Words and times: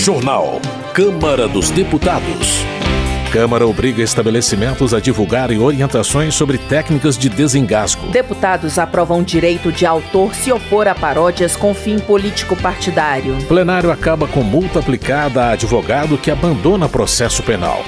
Jornal. 0.00 0.58
Câmara 0.94 1.46
dos 1.46 1.68
Deputados. 1.68 2.64
Câmara 3.30 3.66
obriga 3.66 4.02
estabelecimentos 4.02 4.94
a 4.94 4.98
divulgarem 4.98 5.58
orientações 5.58 6.34
sobre 6.34 6.56
técnicas 6.56 7.18
de 7.18 7.28
desengasgo. 7.28 8.06
Deputados 8.06 8.78
aprovam 8.78 9.22
direito 9.22 9.70
de 9.70 9.84
autor 9.84 10.34
se 10.34 10.50
opor 10.50 10.88
a 10.88 10.94
paródias 10.94 11.54
com 11.54 11.74
fim 11.74 11.98
político 11.98 12.56
partidário. 12.56 13.36
Plenário 13.46 13.92
acaba 13.92 14.26
com 14.26 14.42
multa 14.42 14.78
aplicada 14.78 15.42
a 15.42 15.50
advogado 15.50 16.16
que 16.16 16.30
abandona 16.30 16.88
processo 16.88 17.42
penal. 17.42 17.84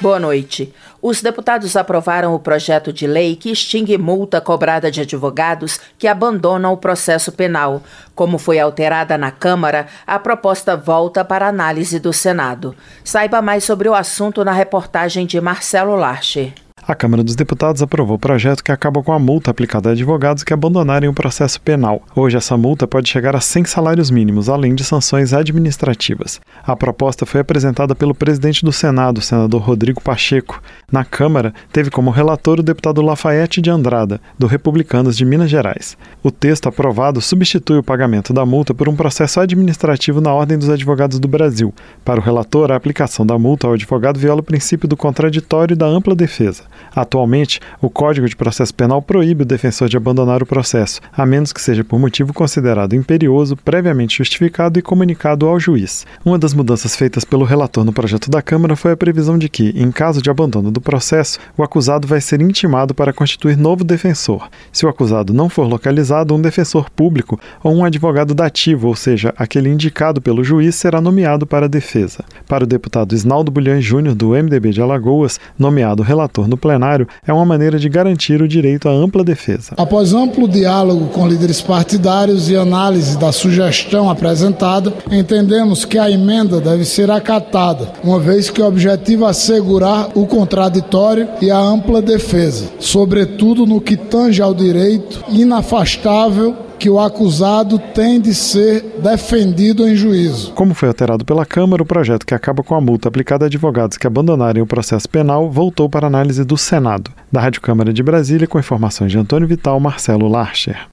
Boa 0.00 0.18
noite. 0.18 0.72
Os 1.00 1.22
deputados 1.22 1.76
aprovaram 1.76 2.34
o 2.34 2.40
projeto 2.40 2.92
de 2.92 3.06
lei 3.06 3.36
que 3.36 3.50
extingue 3.50 3.96
multa 3.96 4.40
cobrada 4.40 4.90
de 4.90 5.00
advogados 5.00 5.78
que 5.96 6.08
abandonam 6.08 6.72
o 6.72 6.76
processo 6.76 7.30
penal. 7.30 7.82
Como 8.16 8.36
foi 8.36 8.58
alterada 8.58 9.16
na 9.16 9.30
Câmara, 9.30 9.86
a 10.04 10.18
proposta 10.18 10.76
volta 10.76 11.24
para 11.24 11.46
análise 11.46 12.00
do 12.00 12.12
Senado. 12.12 12.74
Saiba 13.04 13.40
mais 13.40 13.62
sobre 13.62 13.88
o 13.88 13.94
assunto 13.94 14.44
na 14.44 14.52
reportagem 14.52 15.24
de 15.24 15.40
Marcelo 15.40 15.94
Larcher. 15.94 16.52
A 16.88 16.94
Câmara 16.94 17.22
dos 17.22 17.36
Deputados 17.36 17.82
aprovou 17.82 18.16
o 18.16 18.18
projeto 18.18 18.64
que 18.64 18.72
acaba 18.72 19.02
com 19.02 19.12
a 19.12 19.18
multa 19.18 19.50
aplicada 19.50 19.90
a 19.90 19.92
advogados 19.92 20.42
que 20.42 20.54
abandonarem 20.54 21.06
o 21.06 21.12
processo 21.12 21.60
penal. 21.60 22.00
Hoje, 22.16 22.38
essa 22.38 22.56
multa 22.56 22.86
pode 22.86 23.10
chegar 23.10 23.36
a 23.36 23.42
100 23.42 23.66
salários 23.66 24.10
mínimos, 24.10 24.48
além 24.48 24.74
de 24.74 24.82
sanções 24.82 25.34
administrativas. 25.34 26.40
A 26.64 26.74
proposta 26.74 27.26
foi 27.26 27.42
apresentada 27.42 27.94
pelo 27.94 28.14
presidente 28.14 28.64
do 28.64 28.72
Senado, 28.72 29.20
senador 29.20 29.60
Rodrigo 29.60 30.00
Pacheco. 30.00 30.62
Na 30.90 31.04
Câmara, 31.04 31.52
teve 31.70 31.90
como 31.90 32.10
relator 32.10 32.58
o 32.58 32.62
deputado 32.62 33.02
Lafayette 33.02 33.60
de 33.60 33.68
Andrada, 33.68 34.18
do 34.38 34.46
Republicanos 34.46 35.14
de 35.14 35.26
Minas 35.26 35.50
Gerais. 35.50 35.94
O 36.22 36.30
texto 36.30 36.70
aprovado 36.70 37.20
substitui 37.20 37.76
o 37.76 37.82
pagamento 37.82 38.32
da 38.32 38.46
multa 38.46 38.72
por 38.72 38.88
um 38.88 38.96
processo 38.96 39.40
administrativo 39.40 40.22
na 40.22 40.32
Ordem 40.32 40.56
dos 40.56 40.70
Advogados 40.70 41.18
do 41.18 41.28
Brasil. 41.28 41.74
Para 42.02 42.18
o 42.18 42.22
relator, 42.22 42.72
a 42.72 42.76
aplicação 42.76 43.26
da 43.26 43.38
multa 43.38 43.66
ao 43.66 43.74
advogado 43.74 44.18
viola 44.18 44.40
o 44.40 44.42
princípio 44.42 44.88
do 44.88 44.96
contraditório 44.96 45.74
e 45.74 45.76
da 45.76 45.84
ampla 45.84 46.16
defesa. 46.16 46.64
Atualmente, 46.94 47.60
o 47.80 47.90
Código 47.90 48.28
de 48.28 48.36
Processo 48.36 48.74
Penal 48.74 49.00
proíbe 49.00 49.42
o 49.42 49.46
defensor 49.46 49.88
de 49.88 49.96
abandonar 49.96 50.42
o 50.42 50.46
processo, 50.46 51.00
a 51.12 51.24
menos 51.24 51.52
que 51.52 51.60
seja 51.60 51.84
por 51.84 51.98
motivo 51.98 52.32
considerado 52.32 52.94
imperioso, 52.94 53.56
previamente 53.56 54.18
justificado 54.18 54.78
e 54.78 54.82
comunicado 54.82 55.46
ao 55.46 55.58
juiz. 55.58 56.06
Uma 56.24 56.38
das 56.38 56.54
mudanças 56.54 56.96
feitas 56.96 57.24
pelo 57.24 57.44
relator 57.44 57.84
no 57.84 57.92
projeto 57.92 58.30
da 58.30 58.42
Câmara 58.42 58.76
foi 58.76 58.92
a 58.92 58.96
previsão 58.96 59.38
de 59.38 59.48
que, 59.48 59.70
em 59.76 59.90
caso 59.90 60.20
de 60.20 60.30
abandono 60.30 60.70
do 60.70 60.80
processo, 60.80 61.38
o 61.56 61.62
acusado 61.62 62.06
vai 62.06 62.20
ser 62.20 62.40
intimado 62.40 62.94
para 62.94 63.12
constituir 63.12 63.56
novo 63.56 63.84
defensor. 63.84 64.48
Se 64.72 64.86
o 64.86 64.88
acusado 64.88 65.32
não 65.32 65.48
for 65.48 65.66
localizado, 65.66 66.34
um 66.34 66.40
defensor 66.40 66.90
público 66.90 67.38
ou 67.62 67.74
um 67.74 67.84
advogado 67.84 68.34
dativo, 68.34 68.88
ou 68.88 68.96
seja, 68.96 69.34
aquele 69.36 69.68
indicado 69.68 70.20
pelo 70.20 70.44
juiz, 70.44 70.74
será 70.74 71.00
nomeado 71.00 71.46
para 71.46 71.66
a 71.66 71.68
defesa. 71.68 72.24
Para 72.46 72.64
o 72.64 72.66
deputado 72.66 73.14
Isnaldo 73.14 73.50
Bulhões 73.50 73.84
Júnior, 73.84 74.14
do 74.14 74.30
MDB 74.30 74.70
de 74.70 74.80
Alagoas, 74.82 75.38
nomeado 75.58 76.02
relator 76.02 76.48
no 76.48 76.56
plenário 76.68 77.08
é 77.26 77.32
uma 77.32 77.46
maneira 77.46 77.78
de 77.78 77.88
garantir 77.88 78.42
o 78.42 78.46
direito 78.46 78.90
à 78.90 78.92
ampla 78.92 79.24
defesa. 79.24 79.72
Após 79.78 80.12
amplo 80.12 80.46
diálogo 80.46 81.06
com 81.06 81.26
líderes 81.26 81.62
partidários 81.62 82.50
e 82.50 82.56
análise 82.56 83.16
da 83.16 83.32
sugestão 83.32 84.10
apresentada, 84.10 84.92
entendemos 85.10 85.86
que 85.86 85.98
a 85.98 86.10
emenda 86.10 86.60
deve 86.60 86.84
ser 86.84 87.10
acatada, 87.10 87.90
uma 88.04 88.20
vez 88.20 88.50
que 88.50 88.60
o 88.60 88.66
objetivo 88.66 89.24
é 89.24 89.30
assegurar 89.30 90.10
o 90.14 90.26
contraditório 90.26 91.26
e 91.40 91.50
a 91.50 91.58
ampla 91.58 92.02
defesa, 92.02 92.66
sobretudo 92.78 93.64
no 93.64 93.80
que 93.80 93.96
tange 93.96 94.42
ao 94.42 94.52
direito 94.52 95.24
inafastável 95.30 96.67
que 96.78 96.88
o 96.88 97.00
acusado 97.00 97.78
tem 97.78 98.20
de 98.20 98.34
ser 98.34 99.00
defendido 99.02 99.86
em 99.86 99.96
juízo. 99.96 100.52
Como 100.52 100.74
foi 100.74 100.88
alterado 100.88 101.24
pela 101.24 101.44
Câmara, 101.44 101.82
o 101.82 101.86
projeto 101.86 102.24
que 102.24 102.34
acaba 102.34 102.62
com 102.62 102.74
a 102.74 102.80
multa 102.80 103.08
aplicada 103.08 103.44
a 103.44 103.46
advogados 103.46 103.98
que 103.98 104.06
abandonarem 104.06 104.62
o 104.62 104.66
processo 104.66 105.08
penal 105.08 105.50
voltou 105.50 105.88
para 105.88 106.06
análise 106.06 106.44
do 106.44 106.56
Senado. 106.56 107.10
Da 107.30 107.40
Rádio 107.40 107.60
Câmara 107.60 107.92
de 107.92 108.02
Brasília, 108.02 108.46
com 108.46 108.58
informações 108.58 109.10
de 109.10 109.18
Antônio 109.18 109.48
Vital, 109.48 109.78
Marcelo 109.80 110.28
Larcher. 110.28 110.86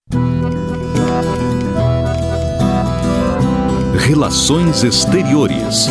Relações 3.97 4.83
Exteriores. 4.83 5.89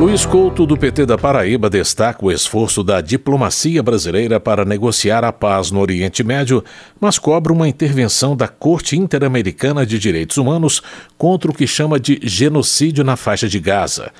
Luiz 0.00 0.24
Couto, 0.24 0.64
do 0.64 0.78
PT 0.78 1.04
da 1.04 1.18
Paraíba, 1.18 1.68
destaca 1.68 2.24
o 2.24 2.32
esforço 2.32 2.82
da 2.82 3.02
diplomacia 3.02 3.82
brasileira 3.82 4.40
para 4.40 4.64
negociar 4.64 5.24
a 5.24 5.30
paz 5.30 5.70
no 5.70 5.78
Oriente 5.78 6.24
Médio, 6.24 6.64
mas 6.98 7.18
cobra 7.18 7.52
uma 7.52 7.68
intervenção 7.68 8.34
da 8.34 8.48
Corte 8.48 8.96
Interamericana 8.96 9.84
de 9.84 9.98
Direitos 9.98 10.38
Humanos 10.38 10.80
contra 11.18 11.50
o 11.50 11.54
que 11.54 11.66
chama 11.66 12.00
de 12.00 12.18
genocídio 12.22 13.04
na 13.04 13.14
faixa 13.14 13.46
de 13.46 13.60
Gaza. 13.60 14.10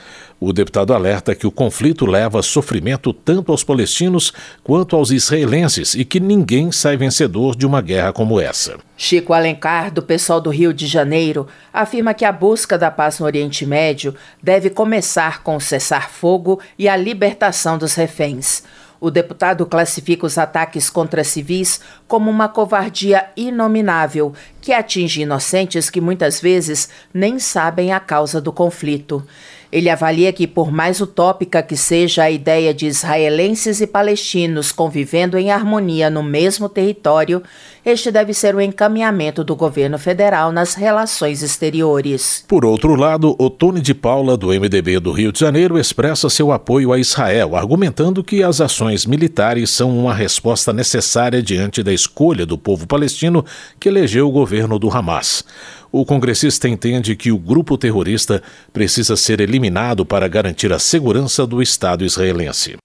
O 0.42 0.54
deputado 0.54 0.94
alerta 0.94 1.34
que 1.34 1.46
o 1.46 1.50
conflito 1.50 2.06
leva 2.06 2.42
sofrimento 2.42 3.12
tanto 3.12 3.52
aos 3.52 3.62
palestinos 3.62 4.32
quanto 4.64 4.96
aos 4.96 5.10
israelenses 5.10 5.94
e 5.94 6.02
que 6.02 6.18
ninguém 6.18 6.72
sai 6.72 6.96
vencedor 6.96 7.54
de 7.54 7.66
uma 7.66 7.82
guerra 7.82 8.10
como 8.10 8.40
essa. 8.40 8.78
Chico 8.96 9.34
Alencar, 9.34 9.92
do 9.92 10.02
pessoal 10.02 10.40
do 10.40 10.48
Rio 10.48 10.72
de 10.72 10.86
Janeiro, 10.86 11.46
afirma 11.70 12.14
que 12.14 12.24
a 12.24 12.32
busca 12.32 12.78
da 12.78 12.90
paz 12.90 13.18
no 13.18 13.26
Oriente 13.26 13.66
Médio 13.66 14.14
deve 14.42 14.70
começar 14.70 15.42
com 15.42 15.56
o 15.56 15.60
cessar-fogo 15.60 16.58
e 16.78 16.88
a 16.88 16.96
libertação 16.96 17.76
dos 17.76 17.94
reféns. 17.94 18.62
O 18.98 19.10
deputado 19.10 19.64
classifica 19.66 20.26
os 20.26 20.36
ataques 20.38 20.88
contra 20.90 21.24
civis 21.24 21.80
como 22.06 22.30
uma 22.30 22.48
covardia 22.48 23.28
inominável 23.34 24.34
que 24.60 24.72
atinge 24.72 25.22
inocentes 25.22 25.88
que 25.88 26.00
muitas 26.02 26.38
vezes 26.40 26.88
nem 27.12 27.38
sabem 27.38 27.92
a 27.92 28.00
causa 28.00 28.40
do 28.40 28.52
conflito. 28.52 29.26
Ele 29.72 29.88
avalia 29.88 30.32
que, 30.32 30.46
por 30.46 30.72
mais 30.72 31.00
utópica 31.00 31.62
que 31.62 31.76
seja 31.76 32.24
a 32.24 32.30
ideia 32.30 32.74
de 32.74 32.86
israelenses 32.86 33.80
e 33.80 33.86
palestinos 33.86 34.72
convivendo 34.72 35.38
em 35.38 35.50
harmonia 35.50 36.10
no 36.10 36.22
mesmo 36.22 36.68
território, 36.68 37.42
este 37.84 38.10
deve 38.10 38.34
ser 38.34 38.54
o 38.54 38.60
encaminhamento 38.60 39.42
do 39.44 39.54
governo 39.54 39.98
federal 39.98 40.50
nas 40.50 40.74
relações 40.74 41.42
exteriores. 41.42 42.44
Por 42.48 42.64
outro 42.64 42.94
lado, 42.94 43.34
Otone 43.38 43.80
de 43.80 43.94
Paula, 43.94 44.36
do 44.36 44.48
MDB 44.48 44.98
do 44.98 45.12
Rio 45.12 45.32
de 45.32 45.38
Janeiro, 45.38 45.78
expressa 45.78 46.28
seu 46.28 46.52
apoio 46.52 46.92
a 46.92 46.98
Israel, 46.98 47.56
argumentando 47.56 48.24
que 48.24 48.42
as 48.42 48.60
ações 48.60 49.06
militares 49.06 49.70
são 49.70 49.96
uma 49.96 50.12
resposta 50.12 50.72
necessária 50.72 51.42
diante 51.42 51.82
da 51.82 51.92
escolha 51.92 52.44
do 52.44 52.58
povo 52.58 52.86
palestino 52.86 53.44
que 53.78 53.88
elegeu 53.88 54.28
o 54.28 54.32
governo 54.32 54.78
do 54.78 54.90
Hamas. 54.90 55.44
O 55.92 56.04
congressista 56.04 56.68
entende 56.68 57.16
que 57.16 57.32
o 57.32 57.38
grupo 57.38 57.76
terrorista 57.76 58.40
precisa 58.72 59.16
ser 59.16 59.40
eliminado 59.40 60.06
para 60.06 60.28
garantir 60.28 60.72
a 60.72 60.78
segurança 60.78 61.44
do 61.44 61.60
Estado 61.60 62.04
israelense. 62.04 62.76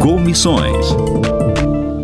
Comissões. 0.00 0.86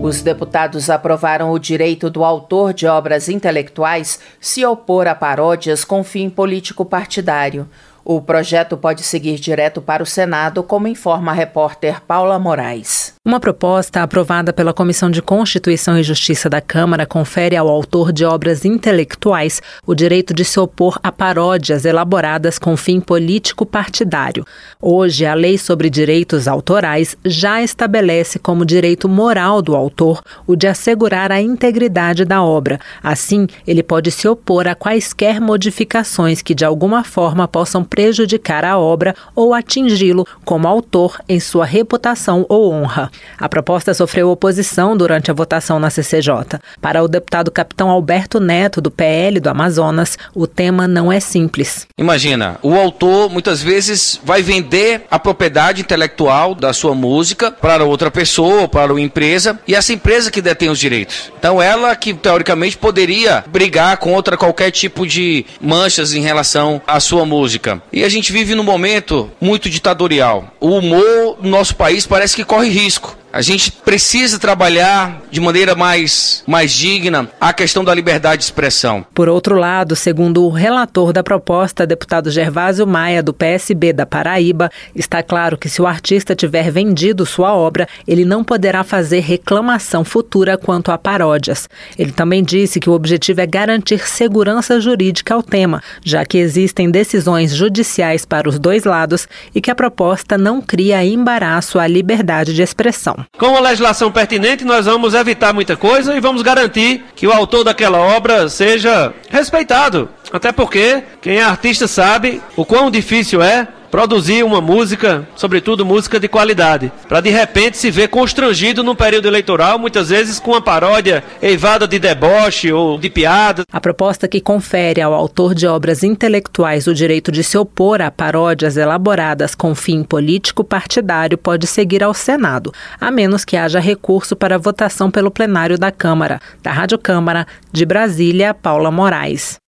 Os 0.02 0.22
deputados 0.22 0.90
aprovaram 0.90 1.52
o 1.52 1.58
direito 1.58 2.10
do 2.10 2.24
autor 2.24 2.74
de 2.74 2.86
obras 2.88 3.28
intelectuais 3.28 4.18
se 4.40 4.64
opor 4.64 5.06
a 5.06 5.14
paródias 5.14 5.84
com 5.84 6.02
fim 6.02 6.28
político 6.28 6.84
partidário. 6.84 7.68
O 8.04 8.20
projeto 8.20 8.76
pode 8.76 9.04
seguir 9.04 9.38
direto 9.38 9.80
para 9.80 10.02
o 10.02 10.06
Senado, 10.06 10.64
como 10.64 10.88
informa 10.88 11.30
a 11.30 11.34
repórter 11.34 12.00
Paula 12.00 12.40
Moraes. 12.40 13.14
Uma 13.22 13.38
proposta 13.38 14.02
aprovada 14.02 14.50
pela 14.50 14.72
Comissão 14.72 15.10
de 15.10 15.20
Constituição 15.20 15.98
e 15.98 16.02
Justiça 16.02 16.48
da 16.48 16.58
Câmara 16.58 17.04
confere 17.04 17.54
ao 17.54 17.68
autor 17.68 18.12
de 18.12 18.24
obras 18.24 18.64
intelectuais 18.64 19.60
o 19.86 19.94
direito 19.94 20.32
de 20.32 20.42
se 20.42 20.58
opor 20.58 20.98
a 21.02 21.12
paródias 21.12 21.84
elaboradas 21.84 22.58
com 22.58 22.74
fim 22.78 22.98
político 22.98 23.66
partidário. 23.66 24.42
Hoje, 24.80 25.26
a 25.26 25.34
Lei 25.34 25.58
sobre 25.58 25.90
Direitos 25.90 26.48
Autorais 26.48 27.14
já 27.22 27.60
estabelece 27.60 28.38
como 28.38 28.64
direito 28.64 29.06
moral 29.06 29.60
do 29.60 29.76
autor 29.76 30.22
o 30.46 30.56
de 30.56 30.66
assegurar 30.66 31.30
a 31.30 31.42
integridade 31.42 32.24
da 32.24 32.42
obra. 32.42 32.80
Assim, 33.02 33.46
ele 33.66 33.82
pode 33.82 34.10
se 34.10 34.26
opor 34.28 34.66
a 34.66 34.74
quaisquer 34.74 35.42
modificações 35.42 36.40
que 36.40 36.54
de 36.54 36.64
alguma 36.64 37.04
forma 37.04 37.46
possam 37.46 37.84
prejudicar 37.84 38.64
a 38.64 38.78
obra 38.78 39.14
ou 39.36 39.52
atingi-lo 39.52 40.26
como 40.42 40.66
autor 40.66 41.20
em 41.28 41.38
sua 41.38 41.66
reputação 41.66 42.46
ou 42.48 42.72
honra. 42.72 43.09
A 43.38 43.48
proposta 43.48 43.94
sofreu 43.94 44.30
oposição 44.30 44.96
durante 44.96 45.30
a 45.30 45.34
votação 45.34 45.78
na 45.78 45.90
CCJ. 45.90 46.58
Para 46.80 47.02
o 47.02 47.08
deputado 47.08 47.50
capitão 47.50 47.90
Alberto 47.90 48.40
Neto, 48.40 48.80
do 48.80 48.90
PL 48.90 49.40
do 49.40 49.48
Amazonas, 49.48 50.18
o 50.34 50.46
tema 50.46 50.86
não 50.86 51.12
é 51.12 51.20
simples. 51.20 51.86
Imagina, 51.96 52.58
o 52.62 52.74
autor 52.74 53.30
muitas 53.30 53.62
vezes 53.62 54.20
vai 54.24 54.42
vender 54.42 55.02
a 55.10 55.18
propriedade 55.18 55.80
intelectual 55.80 56.54
da 56.54 56.72
sua 56.72 56.94
música 56.94 57.50
para 57.50 57.84
outra 57.84 58.10
pessoa, 58.10 58.68
para 58.68 58.92
uma 58.92 59.00
empresa, 59.00 59.58
e 59.66 59.74
essa 59.74 59.92
empresa 59.92 60.30
que 60.30 60.42
detém 60.42 60.68
os 60.68 60.78
direitos. 60.78 61.32
Então 61.38 61.60
ela 61.60 61.94
que 61.96 62.12
teoricamente 62.14 62.76
poderia 62.76 63.44
brigar 63.46 63.96
contra 63.96 64.36
qualquer 64.36 64.70
tipo 64.70 65.06
de 65.06 65.44
manchas 65.60 66.12
em 66.12 66.20
relação 66.20 66.80
à 66.86 67.00
sua 67.00 67.24
música. 67.24 67.82
E 67.92 68.04
a 68.04 68.08
gente 68.08 68.32
vive 68.32 68.54
num 68.54 68.62
momento 68.62 69.30
muito 69.40 69.68
ditatorial. 69.70 70.52
O 70.60 70.70
humor 70.70 71.38
no 71.40 71.50
nosso 71.50 71.74
país 71.74 72.06
parece 72.06 72.36
que 72.36 72.44
corre 72.44 72.68
risco. 72.68 72.99
A 73.32 73.42
gente 73.42 73.70
precisa 73.70 74.40
trabalhar 74.40 75.22
de 75.30 75.40
maneira 75.40 75.76
mais, 75.76 76.42
mais 76.48 76.72
digna 76.72 77.30
a 77.40 77.52
questão 77.52 77.84
da 77.84 77.94
liberdade 77.94 78.38
de 78.38 78.44
expressão. 78.44 79.06
Por 79.14 79.28
outro 79.28 79.54
lado, 79.54 79.94
segundo 79.94 80.44
o 80.44 80.50
relator 80.50 81.12
da 81.12 81.22
proposta, 81.22 81.86
deputado 81.86 82.28
Gervásio 82.28 82.86
Maia, 82.88 83.22
do 83.22 83.32
PSB 83.32 83.92
da 83.92 84.04
Paraíba, 84.04 84.68
está 84.96 85.22
claro 85.22 85.56
que 85.56 85.68
se 85.68 85.80
o 85.80 85.86
artista 85.86 86.34
tiver 86.34 86.72
vendido 86.72 87.24
sua 87.24 87.54
obra, 87.54 87.86
ele 88.06 88.24
não 88.24 88.42
poderá 88.42 88.82
fazer 88.82 89.20
reclamação 89.20 90.04
futura 90.04 90.58
quanto 90.58 90.90
a 90.90 90.98
paródias. 90.98 91.68
Ele 91.96 92.10
também 92.10 92.42
disse 92.42 92.80
que 92.80 92.90
o 92.90 92.94
objetivo 92.94 93.40
é 93.40 93.46
garantir 93.46 94.08
segurança 94.08 94.80
jurídica 94.80 95.34
ao 95.34 95.42
tema, 95.42 95.80
já 96.04 96.24
que 96.24 96.38
existem 96.38 96.90
decisões 96.90 97.54
judiciais 97.54 98.24
para 98.24 98.48
os 98.48 98.58
dois 98.58 98.82
lados 98.82 99.28
e 99.54 99.60
que 99.60 99.70
a 99.70 99.74
proposta 99.74 100.36
não 100.36 100.60
cria 100.60 101.04
embaraço 101.04 101.78
à 101.78 101.86
liberdade 101.86 102.52
de 102.52 102.62
expressão. 102.62 103.19
Com 103.38 103.56
a 103.56 103.60
legislação 103.60 104.10
pertinente, 104.10 104.64
nós 104.64 104.86
vamos 104.86 105.14
evitar 105.14 105.52
muita 105.52 105.76
coisa 105.76 106.14
e 106.14 106.20
vamos 106.20 106.42
garantir 106.42 107.04
que 107.14 107.26
o 107.26 107.32
autor 107.32 107.64
daquela 107.64 107.98
obra 107.98 108.48
seja 108.48 109.12
respeitado. 109.28 110.08
Até 110.32 110.52
porque 110.52 111.02
quem 111.20 111.36
é 111.36 111.42
artista 111.42 111.88
sabe 111.88 112.40
o 112.56 112.64
quão 112.64 112.90
difícil 112.90 113.42
é 113.42 113.66
produzir 113.90 114.44
uma 114.44 114.60
música, 114.60 115.26
sobretudo 115.34 115.84
música 115.84 116.20
de 116.20 116.28
qualidade, 116.28 116.92
para 117.08 117.20
de 117.20 117.30
repente 117.30 117.76
se 117.76 117.90
ver 117.90 118.08
constrangido 118.08 118.82
num 118.82 118.94
período 118.94 119.28
eleitoral, 119.28 119.78
muitas 119.78 120.10
vezes 120.10 120.38
com 120.38 120.52
uma 120.52 120.62
paródia 120.62 121.24
eivada 121.42 121.86
de 121.86 121.98
deboche 121.98 122.72
ou 122.72 122.98
de 122.98 123.10
piada. 123.10 123.64
A 123.72 123.80
proposta 123.80 124.28
que 124.28 124.40
confere 124.40 125.00
ao 125.00 125.12
autor 125.12 125.54
de 125.54 125.66
obras 125.66 126.02
intelectuais 126.02 126.86
o 126.86 126.94
direito 126.94 127.32
de 127.32 127.42
se 127.42 127.58
opor 127.58 128.00
a 128.00 128.10
paródias 128.10 128.76
elaboradas 128.76 129.54
com 129.54 129.74
fim 129.74 130.02
político 130.02 130.62
partidário 130.62 131.36
pode 131.36 131.66
seguir 131.66 132.02
ao 132.02 132.14
Senado, 132.14 132.72
a 133.00 133.10
menos 133.10 133.44
que 133.44 133.56
haja 133.56 133.80
recurso 133.80 134.36
para 134.36 134.58
votação 134.58 135.10
pelo 135.10 135.30
plenário 135.30 135.78
da 135.78 135.90
Câmara. 135.90 136.40
Da 136.62 136.72
Rádio 136.72 136.98
Câmara, 136.98 137.46
de 137.72 137.84
Brasília, 137.84 138.54
Paula 138.54 138.90
Moraes. 138.90 139.58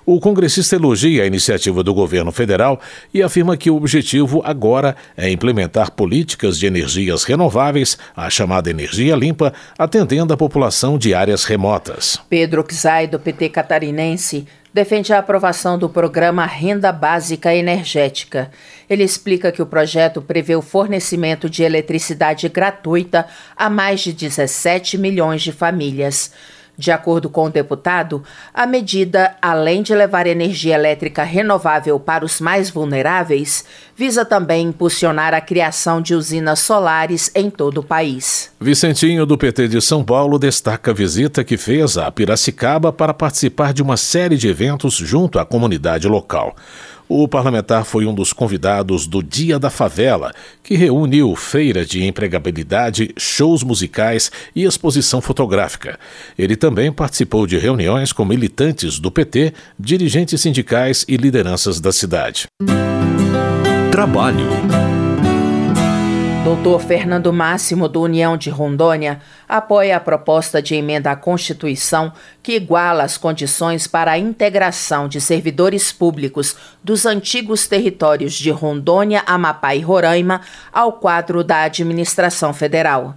O 0.06 0.18
congressista 0.18 0.76
elogia 0.76 1.22
a 1.22 1.26
iniciativa 1.26 1.82
do 1.82 1.92
governo 1.92 2.32
federal 2.32 2.80
e 3.12 3.22
afirma 3.22 3.58
que 3.58 3.70
o 3.70 3.76
objetivo 3.76 4.40
agora 4.42 4.96
é 5.14 5.28
implementar 5.28 5.90
políticas 5.90 6.58
de 6.58 6.64
energias 6.64 7.24
renováveis, 7.24 7.98
a 8.16 8.30
chamada 8.30 8.70
energia 8.70 9.14
limpa, 9.14 9.52
atendendo 9.78 10.32
a 10.32 10.36
população 10.36 10.96
de 10.96 11.12
áreas 11.12 11.44
remotas. 11.44 12.18
Pedro 12.30 12.64
Xay, 12.66 13.06
do 13.06 13.18
PT 13.18 13.50
catarinense, 13.50 14.46
defende 14.76 15.10
a 15.14 15.20
aprovação 15.20 15.78
do 15.78 15.88
programa 15.88 16.44
Renda 16.44 16.92
Básica 16.92 17.54
Energética. 17.54 18.50
Ele 18.90 19.02
explica 19.02 19.50
que 19.50 19.62
o 19.62 19.66
projeto 19.66 20.20
prevê 20.20 20.54
o 20.54 20.60
fornecimento 20.60 21.48
de 21.48 21.62
eletricidade 21.62 22.46
gratuita 22.50 23.26
a 23.56 23.70
mais 23.70 24.00
de 24.00 24.12
17 24.12 24.98
milhões 24.98 25.40
de 25.40 25.50
famílias. 25.50 26.30
De 26.78 26.90
acordo 26.90 27.30
com 27.30 27.46
o 27.46 27.50
deputado, 27.50 28.22
a 28.52 28.66
medida, 28.66 29.34
além 29.40 29.82
de 29.82 29.94
levar 29.94 30.26
energia 30.26 30.74
elétrica 30.74 31.22
renovável 31.22 31.98
para 31.98 32.24
os 32.24 32.38
mais 32.38 32.68
vulneráveis, 32.68 33.64
visa 33.96 34.26
também 34.26 34.66
impulsionar 34.66 35.32
a 35.32 35.40
criação 35.40 36.02
de 36.02 36.14
usinas 36.14 36.58
solares 36.58 37.30
em 37.34 37.48
todo 37.48 37.78
o 37.78 37.82
país. 37.82 38.52
Vicentinho, 38.60 39.24
do 39.24 39.38
PT 39.38 39.68
de 39.68 39.80
São 39.80 40.04
Paulo, 40.04 40.38
destaca 40.38 40.90
a 40.90 40.94
visita 40.94 41.42
que 41.42 41.56
fez 41.56 41.96
a 41.96 42.10
Piracicaba 42.12 42.92
para 42.92 43.14
participar 43.14 43.72
de 43.72 43.82
uma 43.82 43.96
série 43.96 44.36
de 44.36 44.48
eventos 44.48 44.94
junto 44.94 45.38
à 45.38 45.46
comunidade 45.46 46.06
local. 46.06 46.54
O 47.08 47.28
parlamentar 47.28 47.84
foi 47.84 48.04
um 48.06 48.14
dos 48.14 48.32
convidados 48.32 49.06
do 49.06 49.22
Dia 49.22 49.58
da 49.58 49.70
Favela, 49.70 50.32
que 50.62 50.74
reuniu 50.74 51.34
feira 51.36 51.84
de 51.84 52.04
empregabilidade, 52.04 53.12
shows 53.16 53.62
musicais 53.62 54.30
e 54.54 54.64
exposição 54.64 55.20
fotográfica. 55.20 55.98
Ele 56.36 56.56
também 56.56 56.92
participou 56.92 57.46
de 57.46 57.56
reuniões 57.58 58.12
com 58.12 58.24
militantes 58.24 58.98
do 58.98 59.10
PT, 59.10 59.52
dirigentes 59.78 60.40
sindicais 60.40 61.04
e 61.06 61.16
lideranças 61.16 61.80
da 61.80 61.92
cidade. 61.92 62.46
Trabalho. 63.92 65.05
Doutor 66.46 66.80
Fernando 66.80 67.32
Máximo, 67.32 67.88
do 67.88 68.00
União 68.00 68.36
de 68.36 68.50
Rondônia, 68.50 69.20
apoia 69.48 69.96
a 69.96 70.00
proposta 70.00 70.62
de 70.62 70.76
emenda 70.76 71.10
à 71.10 71.16
Constituição 71.16 72.12
que 72.40 72.52
iguala 72.52 73.02
as 73.02 73.18
condições 73.18 73.88
para 73.88 74.12
a 74.12 74.18
integração 74.18 75.08
de 75.08 75.20
servidores 75.20 75.90
públicos 75.90 76.54
dos 76.84 77.04
antigos 77.04 77.66
territórios 77.66 78.32
de 78.32 78.52
Rondônia, 78.52 79.24
Amapá 79.26 79.74
e 79.74 79.80
Roraima 79.80 80.40
ao 80.72 80.92
quadro 80.92 81.42
da 81.42 81.62
administração 81.62 82.54
federal. 82.54 83.16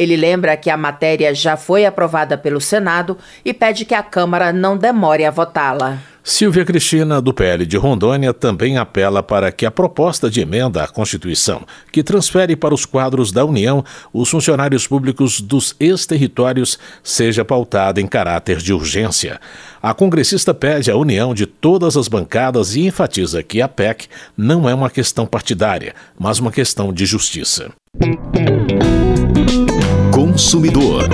Ele 0.00 0.16
lembra 0.16 0.56
que 0.56 0.70
a 0.70 0.78
matéria 0.78 1.34
já 1.34 1.58
foi 1.58 1.84
aprovada 1.84 2.38
pelo 2.38 2.58
Senado 2.58 3.18
e 3.44 3.52
pede 3.52 3.84
que 3.84 3.92
a 3.92 4.02
Câmara 4.02 4.50
não 4.50 4.74
demore 4.74 5.26
a 5.26 5.30
votá-la. 5.30 5.98
Silvia 6.24 6.64
Cristina, 6.64 7.20
do 7.20 7.34
PL 7.34 7.66
de 7.66 7.76
Rondônia, 7.76 8.32
também 8.32 8.78
apela 8.78 9.22
para 9.22 9.52
que 9.52 9.66
a 9.66 9.70
proposta 9.70 10.30
de 10.30 10.40
emenda 10.40 10.82
à 10.82 10.88
Constituição, 10.88 11.66
que 11.92 12.02
transfere 12.02 12.56
para 12.56 12.72
os 12.72 12.86
quadros 12.86 13.30
da 13.30 13.44
União 13.44 13.84
os 14.10 14.30
funcionários 14.30 14.86
públicos 14.86 15.38
dos 15.38 15.76
ex-territórios, 15.78 16.78
seja 17.02 17.44
pautada 17.44 18.00
em 18.00 18.06
caráter 18.06 18.56
de 18.56 18.72
urgência. 18.72 19.38
A 19.82 19.92
congressista 19.92 20.54
pede 20.54 20.90
a 20.90 20.96
união 20.96 21.34
de 21.34 21.44
todas 21.44 21.94
as 21.94 22.08
bancadas 22.08 22.74
e 22.74 22.86
enfatiza 22.86 23.42
que 23.42 23.60
a 23.60 23.68
PEC 23.68 24.06
não 24.34 24.66
é 24.66 24.74
uma 24.74 24.88
questão 24.88 25.26
partidária, 25.26 25.94
mas 26.18 26.38
uma 26.38 26.50
questão 26.50 26.90
de 26.90 27.04
justiça. 27.04 27.70
Consumidor. 30.40 31.06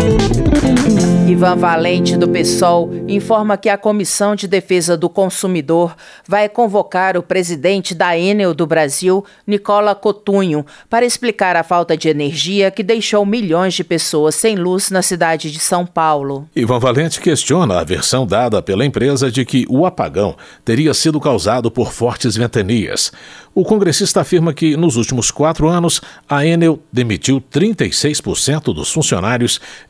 Ivan 1.29 1.57
Valente, 1.57 2.17
do 2.17 2.29
PSOL, 2.29 2.89
informa 3.09 3.57
que 3.57 3.69
a 3.69 3.77
Comissão 3.77 4.37
de 4.37 4.47
Defesa 4.47 4.97
do 4.97 5.09
Consumidor 5.09 5.97
vai 6.29 6.49
convocar 6.49 7.17
o 7.17 7.23
presidente 7.23 7.93
da 7.93 8.17
Enel 8.17 8.55
do 8.55 8.65
Brasil, 8.65 9.25
Nicola 9.45 9.97
Cotunho, 9.97 10.65
para 10.89 11.05
explicar 11.05 11.57
a 11.57 11.65
falta 11.65 11.97
de 11.97 12.09
energia 12.09 12.71
que 12.71 12.85
deixou 12.85 13.27
milhões 13.27 13.75
de 13.75 13.83
pessoas 13.83 14.37
sem 14.37 14.55
luz 14.55 14.89
na 14.89 15.03
cidade 15.03 15.51
de 15.51 15.59
São 15.59 15.85
Paulo. 15.85 16.49
Ivan 16.55 16.79
Valente 16.79 17.21
questiona 17.21 17.81
a 17.81 17.85
versão 17.85 18.25
dada 18.25 18.63
pela 18.63 18.87
empresa 18.87 19.29
de 19.29 19.45
que 19.45 19.67
o 19.69 19.85
apagão 19.85 20.37
teria 20.65 20.95
sido 20.95 21.21
causado 21.21 21.69
por 21.69 21.93
fortes 21.93 22.37
ventanias. 22.37 23.11
O 23.53 23.65
congressista 23.65 24.21
afirma 24.21 24.53
que, 24.53 24.77
nos 24.77 24.97
últimos 24.97 25.31
quatro 25.31 25.67
anos, 25.67 26.01
a 26.29 26.47
Enel 26.47 26.79
demitiu 26.93 27.41
36% 27.41 28.75
dos 28.75 28.93
funcionários, 28.93 29.16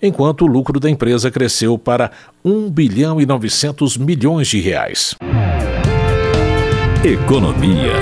enquanto 0.02 0.42
o 0.42 0.46
lucro 0.46 0.78
da 0.78 0.90
empresa 0.90 1.30
cresceu 1.30 1.78
para 1.78 2.10
1 2.44 2.70
bilhão 2.70 3.20
e 3.20 3.26
900 3.26 3.96
milhões 3.96 4.48
de 4.48 4.60
reais. 4.60 5.14
Economia. 7.04 7.92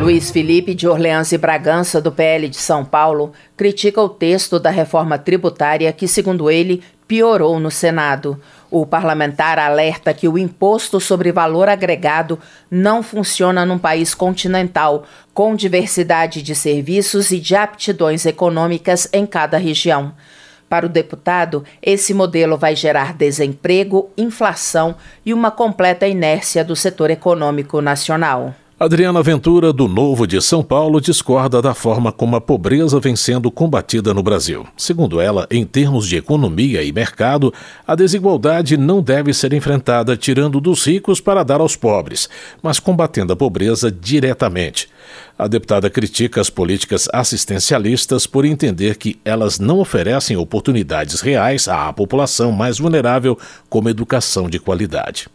Luiz 0.00 0.30
Felipe 0.30 0.74
de 0.74 0.86
Orleans 0.86 1.32
e 1.32 1.38
Bragança, 1.38 2.00
do 2.00 2.12
PL 2.12 2.48
de 2.48 2.56
São 2.56 2.84
Paulo, 2.84 3.32
critica 3.56 4.02
o 4.02 4.08
texto 4.08 4.58
da 4.58 4.68
reforma 4.68 5.16
tributária 5.16 5.92
que, 5.92 6.06
segundo 6.06 6.50
ele, 6.50 6.82
piorou 7.06 7.58
no 7.58 7.70
Senado. 7.70 8.38
O 8.76 8.84
parlamentar 8.84 9.56
alerta 9.56 10.12
que 10.12 10.26
o 10.26 10.36
imposto 10.36 10.98
sobre 10.98 11.30
valor 11.30 11.68
agregado 11.68 12.40
não 12.68 13.04
funciona 13.04 13.64
num 13.64 13.78
país 13.78 14.16
continental, 14.16 15.04
com 15.32 15.54
diversidade 15.54 16.42
de 16.42 16.56
serviços 16.56 17.30
e 17.30 17.38
de 17.38 17.54
aptidões 17.54 18.26
econômicas 18.26 19.08
em 19.12 19.26
cada 19.26 19.58
região. 19.58 20.12
Para 20.68 20.86
o 20.86 20.88
deputado, 20.88 21.64
esse 21.80 22.12
modelo 22.12 22.58
vai 22.58 22.74
gerar 22.74 23.14
desemprego, 23.14 24.10
inflação 24.18 24.96
e 25.24 25.32
uma 25.32 25.52
completa 25.52 26.08
inércia 26.08 26.64
do 26.64 26.74
setor 26.74 27.12
econômico 27.12 27.80
nacional. 27.80 28.56
Adriana 28.78 29.22
Ventura, 29.22 29.72
do 29.72 29.86
Novo 29.86 30.26
de 30.26 30.42
São 30.42 30.60
Paulo, 30.60 31.00
discorda 31.00 31.62
da 31.62 31.72
forma 31.74 32.10
como 32.10 32.34
a 32.34 32.40
pobreza 32.40 32.98
vem 32.98 33.14
sendo 33.14 33.48
combatida 33.48 34.12
no 34.12 34.20
Brasil. 34.20 34.66
Segundo 34.76 35.20
ela, 35.20 35.46
em 35.48 35.64
termos 35.64 36.08
de 36.08 36.16
economia 36.16 36.82
e 36.82 36.90
mercado, 36.90 37.54
a 37.86 37.94
desigualdade 37.94 38.76
não 38.76 39.00
deve 39.00 39.32
ser 39.32 39.52
enfrentada 39.52 40.16
tirando 40.16 40.60
dos 40.60 40.84
ricos 40.84 41.20
para 41.20 41.44
dar 41.44 41.60
aos 41.60 41.76
pobres, 41.76 42.28
mas 42.60 42.80
combatendo 42.80 43.32
a 43.32 43.36
pobreza 43.36 43.92
diretamente. 43.92 44.88
A 45.38 45.46
deputada 45.46 45.88
critica 45.88 46.40
as 46.40 46.50
políticas 46.50 47.08
assistencialistas 47.12 48.26
por 48.26 48.44
entender 48.44 48.96
que 48.96 49.20
elas 49.24 49.60
não 49.60 49.78
oferecem 49.78 50.36
oportunidades 50.36 51.20
reais 51.20 51.68
à 51.68 51.92
população 51.92 52.50
mais 52.50 52.80
vulnerável, 52.80 53.38
como 53.70 53.88
educação 53.88 54.50
de 54.50 54.58
qualidade. 54.58 55.28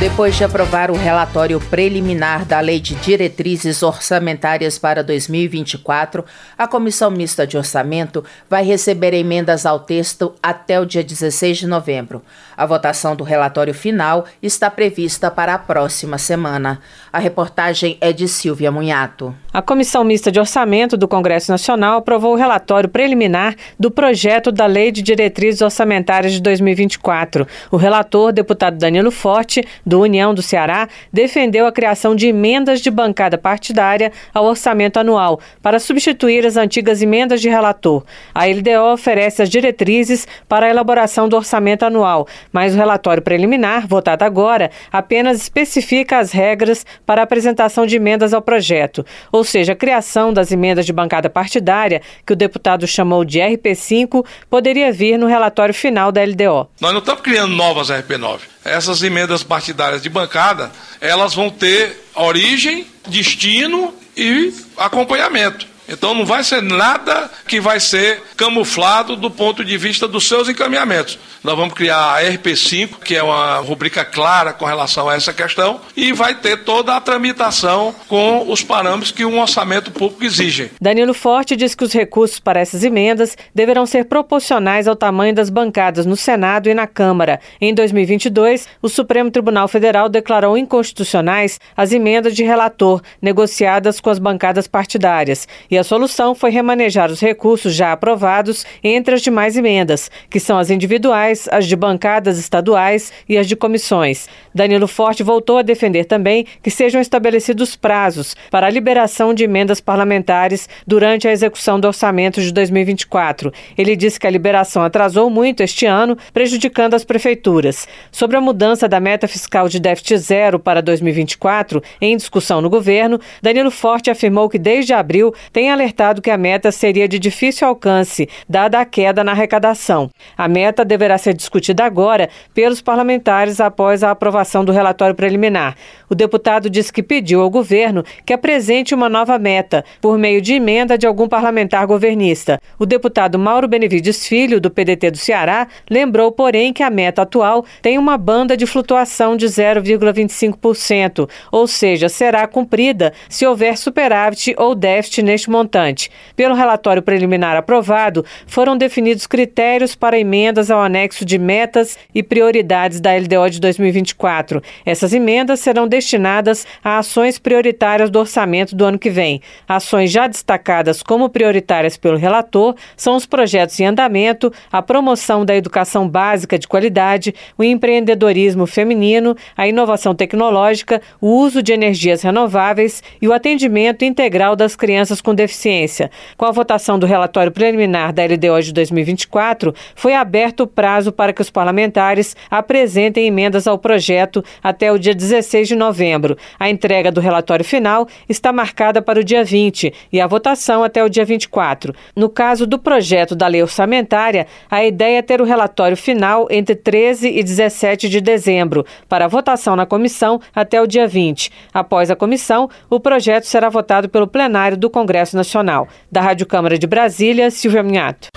Depois 0.00 0.34
de 0.34 0.42
aprovar 0.42 0.90
o 0.90 0.96
relatório 0.96 1.60
preliminar 1.60 2.46
da 2.46 2.58
Lei 2.58 2.80
de 2.80 2.94
Diretrizes 2.94 3.82
Orçamentárias 3.82 4.78
para 4.78 5.04
2024, 5.04 6.24
a 6.56 6.66
Comissão 6.66 7.10
Mista 7.10 7.46
de 7.46 7.58
Orçamento 7.58 8.24
vai 8.48 8.64
receber 8.64 9.12
emendas 9.12 9.66
ao 9.66 9.78
texto 9.78 10.34
até 10.42 10.80
o 10.80 10.86
dia 10.86 11.04
16 11.04 11.58
de 11.58 11.66
novembro. 11.66 12.22
A 12.56 12.64
votação 12.64 13.14
do 13.14 13.22
relatório 13.22 13.74
final 13.74 14.24
está 14.42 14.70
prevista 14.70 15.30
para 15.30 15.52
a 15.52 15.58
próxima 15.58 16.16
semana. 16.16 16.80
A 17.12 17.18
reportagem 17.18 17.98
é 18.00 18.10
de 18.10 18.26
Silvia 18.26 18.72
Munhato. 18.72 19.36
A 19.52 19.60
Comissão 19.60 20.04
Mista 20.04 20.30
de 20.30 20.38
Orçamento 20.38 20.96
do 20.96 21.08
Congresso 21.08 21.50
Nacional 21.50 21.98
aprovou 21.98 22.34
o 22.34 22.36
relatório 22.36 22.88
preliminar 22.88 23.56
do 23.76 23.90
projeto 23.90 24.52
da 24.52 24.64
Lei 24.64 24.92
de 24.92 25.02
Diretrizes 25.02 25.60
Orçamentárias 25.60 26.32
de 26.34 26.40
2024. 26.40 27.44
O 27.68 27.76
relator, 27.76 28.32
deputado 28.32 28.78
Danilo 28.78 29.10
Forte, 29.10 29.66
do 29.84 30.02
União 30.02 30.32
do 30.32 30.40
Ceará, 30.40 30.88
defendeu 31.12 31.66
a 31.66 31.72
criação 31.72 32.14
de 32.14 32.28
emendas 32.28 32.80
de 32.80 32.92
bancada 32.92 33.36
partidária 33.36 34.12
ao 34.32 34.44
orçamento 34.44 35.00
anual, 35.00 35.40
para 35.60 35.80
substituir 35.80 36.46
as 36.46 36.56
antigas 36.56 37.02
emendas 37.02 37.40
de 37.40 37.48
relator. 37.48 38.04
A 38.32 38.46
LDO 38.46 38.92
oferece 38.92 39.42
as 39.42 39.50
diretrizes 39.50 40.28
para 40.48 40.66
a 40.66 40.70
elaboração 40.70 41.28
do 41.28 41.34
orçamento 41.34 41.82
anual, 41.82 42.24
mas 42.52 42.72
o 42.72 42.76
relatório 42.76 43.20
preliminar, 43.20 43.84
votado 43.88 44.24
agora, 44.24 44.70
apenas 44.92 45.38
especifica 45.38 46.20
as 46.20 46.30
regras 46.30 46.86
para 47.04 47.20
a 47.20 47.24
apresentação 47.24 47.84
de 47.84 47.96
emendas 47.96 48.32
ao 48.32 48.40
projeto, 48.40 49.04
ou 49.40 49.44
seja, 49.44 49.72
a 49.72 49.76
criação 49.76 50.34
das 50.34 50.52
emendas 50.52 50.84
de 50.84 50.92
bancada 50.92 51.30
partidária, 51.30 52.02
que 52.26 52.34
o 52.34 52.36
deputado 52.36 52.86
chamou 52.86 53.24
de 53.24 53.38
RP5, 53.38 54.24
poderia 54.50 54.92
vir 54.92 55.18
no 55.18 55.26
relatório 55.26 55.72
final 55.72 56.12
da 56.12 56.22
LDO. 56.22 56.68
Nós 56.78 56.92
não 56.92 56.98
estamos 56.98 57.22
criando 57.22 57.56
novas 57.56 57.88
RP9 57.88 58.40
essas 58.64 59.02
emendas 59.02 59.42
partidárias 59.42 60.02
de 60.02 60.10
bancada, 60.10 60.70
elas 61.00 61.34
vão 61.34 61.48
ter 61.48 62.04
origem, 62.14 62.86
destino 63.08 63.94
e 64.14 64.52
acompanhamento. 64.76 65.66
Então 65.90 66.14
não 66.14 66.24
vai 66.24 66.44
ser 66.44 66.62
nada 66.62 67.28
que 67.46 67.60
vai 67.60 67.80
ser 67.80 68.22
camuflado 68.36 69.16
do 69.16 69.30
ponto 69.30 69.64
de 69.64 69.76
vista 69.76 70.06
dos 70.06 70.26
seus 70.28 70.48
encaminhamentos. 70.48 71.18
Nós 71.42 71.56
vamos 71.56 71.74
criar 71.74 72.16
a 72.16 72.22
RP5, 72.22 72.98
que 73.02 73.16
é 73.16 73.22
uma 73.22 73.56
rubrica 73.56 74.04
clara 74.04 74.52
com 74.52 74.66
relação 74.66 75.08
a 75.08 75.14
essa 75.14 75.32
questão, 75.32 75.80
e 75.96 76.12
vai 76.12 76.34
ter 76.34 76.64
toda 76.64 76.94
a 76.94 77.00
tramitação 77.00 77.94
com 78.08 78.50
os 78.50 78.62
parâmetros 78.62 79.10
que 79.10 79.24
um 79.24 79.40
orçamento 79.40 79.90
público 79.90 80.22
exige. 80.22 80.70
Danilo 80.80 81.14
Forte 81.14 81.56
diz 81.56 81.74
que 81.74 81.82
os 81.82 81.92
recursos 81.92 82.38
para 82.38 82.60
essas 82.60 82.84
emendas 82.84 83.36
deverão 83.54 83.86
ser 83.86 84.04
proporcionais 84.04 84.86
ao 84.86 84.94
tamanho 84.94 85.34
das 85.34 85.48
bancadas 85.48 86.04
no 86.04 86.16
Senado 86.16 86.68
e 86.68 86.74
na 86.74 86.86
Câmara. 86.86 87.40
Em 87.58 87.74
2022, 87.74 88.68
o 88.82 88.88
Supremo 88.88 89.30
Tribunal 89.30 89.66
Federal 89.66 90.08
declarou 90.08 90.58
inconstitucionais 90.58 91.58
as 91.74 91.90
emendas 91.90 92.36
de 92.36 92.44
relator 92.44 93.00
negociadas 93.20 93.98
com 93.98 94.10
as 94.10 94.18
bancadas 94.18 94.68
partidárias, 94.68 95.48
e 95.70 95.79
a 95.80 95.84
solução 95.84 96.34
foi 96.34 96.50
remanejar 96.50 97.10
os 97.10 97.20
recursos 97.20 97.74
já 97.74 97.92
aprovados 97.92 98.64
entre 98.84 99.14
as 99.14 99.22
demais 99.22 99.56
emendas, 99.56 100.10
que 100.28 100.38
são 100.38 100.58
as 100.58 100.70
individuais 100.70 101.48
as 101.50 101.66
de 101.66 101.74
bancadas 101.74 102.38
estaduais 102.38 103.12
e 103.28 103.38
as 103.38 103.48
de 103.48 103.56
comissões. 103.56 104.28
Danilo 104.54 104.86
Forte 104.86 105.22
voltou 105.22 105.58
a 105.58 105.62
defender 105.62 106.04
também 106.04 106.46
que 106.62 106.70
sejam 106.70 107.00
estabelecidos 107.00 107.76
prazos 107.76 108.36
para 108.50 108.66
a 108.66 108.70
liberação 108.70 109.32
de 109.32 109.44
emendas 109.44 109.80
parlamentares 109.80 110.68
durante 110.86 111.26
a 111.26 111.32
execução 111.32 111.80
do 111.80 111.88
orçamento 111.88 112.40
de 112.40 112.52
2024. 112.52 113.52
Ele 113.76 113.96
disse 113.96 114.20
que 114.20 114.26
a 114.26 114.30
liberação 114.30 114.82
atrasou 114.82 115.30
muito 115.30 115.62
este 115.62 115.86
ano, 115.86 116.16
prejudicando 116.32 116.94
as 116.94 117.04
prefeituras. 117.04 117.88
Sobre 118.12 118.36
a 118.36 118.40
mudança 118.40 118.86
da 118.86 119.00
meta 119.00 119.26
fiscal 119.26 119.68
de 119.68 119.80
déficit 119.80 120.18
zero 120.18 120.58
para 120.58 120.82
2024, 120.82 121.82
em 122.00 122.16
discussão 122.16 122.60
no 122.60 122.68
governo, 122.68 123.18
Danilo 123.40 123.70
Forte 123.70 124.10
afirmou 124.10 124.48
que 124.48 124.58
desde 124.58 124.92
abril 124.92 125.32
tem 125.52 125.69
alertado 125.70 126.22
que 126.22 126.30
a 126.30 126.36
meta 126.36 126.70
seria 126.72 127.08
de 127.08 127.18
difícil 127.18 127.66
alcance, 127.66 128.28
dada 128.48 128.80
a 128.80 128.84
queda 128.84 129.24
na 129.24 129.32
arrecadação. 129.32 130.10
A 130.36 130.48
meta 130.48 130.84
deverá 130.84 131.16
ser 131.18 131.34
discutida 131.34 131.84
agora 131.84 132.28
pelos 132.54 132.80
parlamentares 132.80 133.60
após 133.60 134.02
a 134.02 134.10
aprovação 134.10 134.64
do 134.64 134.72
relatório 134.72 135.14
preliminar. 135.14 135.76
O 136.08 136.14
deputado 136.14 136.68
disse 136.68 136.92
que 136.92 137.02
pediu 137.02 137.40
ao 137.40 137.50
governo 137.50 138.04
que 138.24 138.32
apresente 138.32 138.94
uma 138.94 139.08
nova 139.08 139.38
meta 139.38 139.84
por 140.00 140.18
meio 140.18 140.40
de 140.40 140.54
emenda 140.54 140.98
de 140.98 141.06
algum 141.06 141.28
parlamentar 141.28 141.86
governista. 141.86 142.60
O 142.78 142.86
deputado 142.86 143.38
Mauro 143.38 143.68
Benevides 143.68 144.26
Filho, 144.26 144.60
do 144.60 144.70
PDT 144.70 145.10
do 145.12 145.18
Ceará, 145.18 145.68
lembrou, 145.88 146.32
porém, 146.32 146.72
que 146.72 146.82
a 146.82 146.90
meta 146.90 147.22
atual 147.22 147.64
tem 147.80 147.98
uma 147.98 148.18
banda 148.18 148.56
de 148.56 148.66
flutuação 148.66 149.36
de 149.36 149.46
0,25%, 149.46 151.28
ou 151.52 151.66
seja, 151.66 152.08
será 152.08 152.46
cumprida 152.46 153.12
se 153.28 153.46
houver 153.46 153.76
superávit 153.76 154.54
ou 154.56 154.74
déficit 154.74 155.22
neste 155.22 155.49
montante. 155.50 156.10
Pelo 156.36 156.54
relatório 156.54 157.02
preliminar 157.02 157.56
aprovado, 157.56 158.24
foram 158.46 158.76
definidos 158.76 159.26
critérios 159.26 159.94
para 159.94 160.18
emendas 160.18 160.70
ao 160.70 160.80
anexo 160.80 161.24
de 161.24 161.38
metas 161.38 161.98
e 162.14 162.22
prioridades 162.22 163.00
da 163.00 163.14
LDO 163.16 163.50
de 163.50 163.60
2024. 163.60 164.62
Essas 164.84 165.12
emendas 165.12 165.60
serão 165.60 165.86
destinadas 165.86 166.66
a 166.82 166.98
ações 166.98 167.38
prioritárias 167.38 168.10
do 168.10 168.18
orçamento 168.18 168.74
do 168.74 168.84
ano 168.84 168.98
que 168.98 169.10
vem. 169.10 169.40
Ações 169.68 170.10
já 170.10 170.26
destacadas 170.26 171.02
como 171.02 171.28
prioritárias 171.28 171.96
pelo 171.96 172.16
relator 172.16 172.74
são 172.96 173.16
os 173.16 173.26
projetos 173.26 173.78
em 173.80 173.86
andamento, 173.86 174.52
a 174.70 174.82
promoção 174.82 175.44
da 175.44 175.54
educação 175.54 176.08
básica 176.08 176.58
de 176.58 176.68
qualidade, 176.68 177.34
o 177.56 177.64
empreendedorismo 177.64 178.66
feminino, 178.66 179.36
a 179.56 179.66
inovação 179.66 180.14
tecnológica, 180.14 181.00
o 181.20 181.28
uso 181.28 181.62
de 181.62 181.72
energias 181.72 182.22
renováveis 182.22 183.02
e 183.20 183.28
o 183.28 183.32
atendimento 183.32 184.04
integral 184.04 184.54
das 184.54 184.76
crianças 184.76 185.20
com 185.20 185.34
deficiência. 185.40 186.10
Com 186.36 186.44
a 186.44 186.50
votação 186.50 186.98
do 186.98 187.06
relatório 187.06 187.52
preliminar 187.52 188.12
da 188.12 188.24
LDO 188.24 188.62
de 188.62 188.72
2024, 188.72 189.74
foi 189.94 190.14
aberto 190.14 190.60
o 190.60 190.66
prazo 190.66 191.10
para 191.10 191.32
que 191.32 191.40
os 191.40 191.50
parlamentares 191.50 192.36
apresentem 192.50 193.26
emendas 193.26 193.66
ao 193.66 193.78
projeto 193.78 194.44
até 194.62 194.92
o 194.92 194.98
dia 194.98 195.14
16 195.14 195.68
de 195.68 195.76
novembro. 195.76 196.36
A 196.58 196.68
entrega 196.68 197.10
do 197.10 197.20
relatório 197.20 197.64
final 197.64 198.06
está 198.28 198.52
marcada 198.52 199.00
para 199.00 199.20
o 199.20 199.24
dia 199.24 199.42
20 199.42 199.92
e 200.12 200.20
a 200.20 200.26
votação 200.26 200.84
até 200.84 201.02
o 201.02 201.08
dia 201.08 201.24
24. 201.24 201.94
No 202.14 202.28
caso 202.28 202.66
do 202.66 202.78
projeto 202.78 203.34
da 203.34 203.46
lei 203.46 203.62
orçamentária, 203.62 204.46
a 204.70 204.84
ideia 204.84 205.18
é 205.18 205.22
ter 205.22 205.40
o 205.40 205.44
relatório 205.44 205.96
final 205.96 206.46
entre 206.50 206.74
13 206.74 207.28
e 207.28 207.42
17 207.42 208.08
de 208.08 208.20
dezembro, 208.20 208.84
para 209.08 209.28
votação 209.28 209.74
na 209.74 209.86
comissão 209.86 210.40
até 210.54 210.80
o 210.80 210.86
dia 210.86 211.06
20. 211.06 211.50
Após 211.72 212.10
a 212.10 212.16
comissão, 212.16 212.68
o 212.88 213.00
projeto 213.00 213.44
será 213.44 213.68
votado 213.68 214.08
pelo 214.08 214.26
plenário 214.26 214.76
do 214.76 214.90
Congresso 214.90 215.29
Nacional. 215.34 215.88
Da 216.10 216.20
Rádio 216.20 216.46
Câmara 216.46 216.78
de 216.78 216.86
Brasília, 216.86 217.50
Silvia 217.50 217.82
Minhato. 217.82 218.28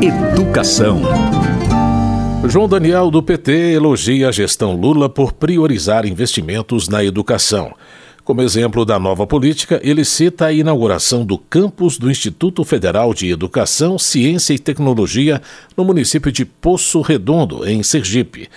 Educação. 0.00 1.02
João 2.46 2.68
Daniel, 2.68 3.10
do 3.10 3.22
PT, 3.22 3.72
elogia 3.72 4.28
a 4.28 4.32
gestão 4.32 4.74
Lula 4.74 5.08
por 5.08 5.32
priorizar 5.32 6.06
investimentos 6.06 6.88
na 6.88 7.04
educação. 7.04 7.74
Como 8.28 8.42
exemplo 8.42 8.84
da 8.84 8.98
nova 8.98 9.26
política, 9.26 9.80
ele 9.82 10.04
cita 10.04 10.46
a 10.46 10.52
inauguração 10.52 11.24
do 11.24 11.38
campus 11.38 11.96
do 11.96 12.10
Instituto 12.10 12.62
Federal 12.62 13.14
de 13.14 13.30
Educação, 13.30 13.98
Ciência 13.98 14.52
e 14.52 14.58
Tecnologia 14.58 15.40
no 15.74 15.82
município 15.82 16.30
de 16.30 16.44
Poço 16.44 17.00
Redondo, 17.00 17.66
em 17.66 17.82
Sergipe. 17.82 18.48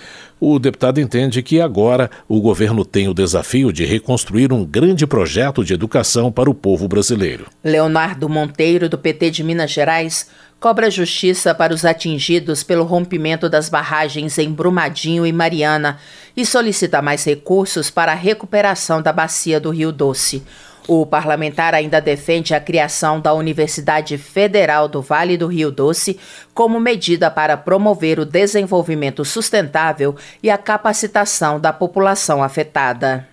O 0.44 0.58
deputado 0.58 1.00
entende 1.00 1.40
que 1.40 1.60
agora 1.60 2.10
o 2.26 2.40
governo 2.40 2.84
tem 2.84 3.06
o 3.06 3.14
desafio 3.14 3.72
de 3.72 3.84
reconstruir 3.84 4.52
um 4.52 4.64
grande 4.64 5.06
projeto 5.06 5.64
de 5.64 5.72
educação 5.72 6.32
para 6.32 6.50
o 6.50 6.54
povo 6.54 6.88
brasileiro. 6.88 7.46
Leonardo 7.62 8.28
Monteiro, 8.28 8.88
do 8.88 8.98
PT 8.98 9.30
de 9.30 9.44
Minas 9.44 9.70
Gerais, 9.70 10.28
cobra 10.58 10.90
justiça 10.90 11.54
para 11.54 11.72
os 11.72 11.84
atingidos 11.84 12.64
pelo 12.64 12.82
rompimento 12.82 13.48
das 13.48 13.68
barragens 13.68 14.36
em 14.36 14.50
Brumadinho 14.50 15.24
e 15.24 15.32
Mariana 15.32 16.00
e 16.36 16.44
solicita 16.44 17.00
mais 17.00 17.22
recursos 17.22 17.88
para 17.88 18.10
a 18.10 18.16
recuperação 18.16 19.00
da 19.00 19.12
bacia 19.12 19.60
do 19.60 19.70
Rio 19.70 19.92
Doce. 19.92 20.42
O 20.88 21.06
parlamentar 21.06 21.74
ainda 21.74 22.00
defende 22.00 22.54
a 22.54 22.60
criação 22.60 23.20
da 23.20 23.32
Universidade 23.32 24.18
Federal 24.18 24.88
do 24.88 25.00
Vale 25.00 25.36
do 25.36 25.46
Rio 25.46 25.70
Doce 25.70 26.18
como 26.52 26.80
medida 26.80 27.30
para 27.30 27.56
promover 27.56 28.18
o 28.18 28.24
desenvolvimento 28.24 29.24
sustentável 29.24 30.16
e 30.42 30.50
a 30.50 30.58
capacitação 30.58 31.60
da 31.60 31.72
população 31.72 32.42
afetada. 32.42 33.26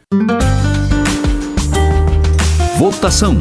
Votação. 2.77 3.38